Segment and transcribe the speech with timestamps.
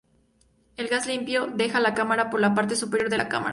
[0.77, 3.49] El gas "limpio" deja la cámara por la parte superior de la cámara.